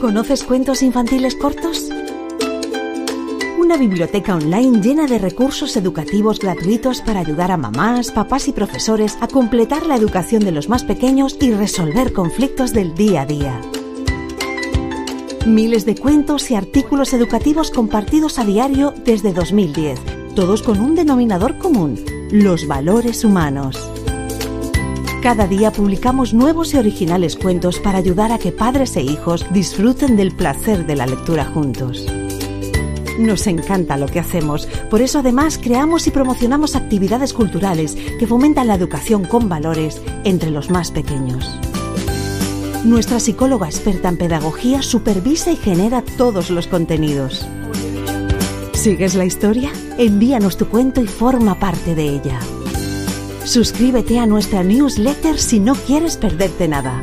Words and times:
¿Conoces 0.00 0.44
cuentos 0.44 0.82
infantiles 0.82 1.34
cortos? 1.34 1.88
Una 3.58 3.76
biblioteca 3.76 4.36
online 4.36 4.80
llena 4.80 5.08
de 5.08 5.18
recursos 5.18 5.76
educativos 5.76 6.38
gratuitos 6.38 7.00
para 7.00 7.18
ayudar 7.18 7.50
a 7.50 7.56
mamás, 7.56 8.12
papás 8.12 8.46
y 8.46 8.52
profesores 8.52 9.18
a 9.20 9.26
completar 9.26 9.86
la 9.86 9.96
educación 9.96 10.44
de 10.44 10.52
los 10.52 10.68
más 10.68 10.84
pequeños 10.84 11.36
y 11.40 11.50
resolver 11.50 12.12
conflictos 12.12 12.72
del 12.72 12.94
día 12.94 13.22
a 13.22 13.26
día. 13.26 13.60
Miles 15.46 15.84
de 15.84 15.96
cuentos 15.96 16.48
y 16.52 16.54
artículos 16.54 17.12
educativos 17.12 17.72
compartidos 17.72 18.38
a 18.38 18.44
diario 18.44 18.94
desde 19.04 19.32
2010, 19.32 19.98
todos 20.36 20.62
con 20.62 20.78
un 20.78 20.94
denominador 20.94 21.58
común, 21.58 21.98
los 22.30 22.68
valores 22.68 23.24
humanos. 23.24 23.97
Cada 25.28 25.46
día 25.46 25.70
publicamos 25.70 26.32
nuevos 26.32 26.72
y 26.72 26.78
originales 26.78 27.36
cuentos 27.36 27.80
para 27.80 27.98
ayudar 27.98 28.32
a 28.32 28.38
que 28.38 28.50
padres 28.50 28.96
e 28.96 29.02
hijos 29.02 29.44
disfruten 29.52 30.16
del 30.16 30.32
placer 30.32 30.86
de 30.86 30.96
la 30.96 31.04
lectura 31.04 31.44
juntos. 31.44 32.06
Nos 33.18 33.46
encanta 33.46 33.98
lo 33.98 34.06
que 34.06 34.20
hacemos, 34.20 34.66
por 34.88 35.02
eso 35.02 35.18
además 35.18 35.58
creamos 35.62 36.06
y 36.06 36.12
promocionamos 36.12 36.76
actividades 36.76 37.34
culturales 37.34 37.94
que 38.18 38.26
fomentan 38.26 38.68
la 38.68 38.74
educación 38.74 39.26
con 39.26 39.50
valores 39.50 40.00
entre 40.24 40.50
los 40.50 40.70
más 40.70 40.92
pequeños. 40.92 41.58
Nuestra 42.86 43.20
psicóloga 43.20 43.66
experta 43.66 44.08
en 44.08 44.16
pedagogía 44.16 44.80
supervisa 44.80 45.52
y 45.52 45.56
genera 45.56 46.00
todos 46.16 46.48
los 46.48 46.68
contenidos. 46.68 47.46
¿Sigues 48.72 49.14
la 49.14 49.26
historia? 49.26 49.72
Envíanos 49.98 50.56
tu 50.56 50.68
cuento 50.68 51.02
y 51.02 51.06
forma 51.06 51.58
parte 51.58 51.94
de 51.94 52.08
ella. 52.08 52.40
Suscríbete 53.48 54.18
a 54.18 54.26
nuestra 54.26 54.62
newsletter 54.62 55.38
si 55.38 55.58
no 55.58 55.74
quieres 55.74 56.18
perderte 56.18 56.68
nada. 56.68 57.02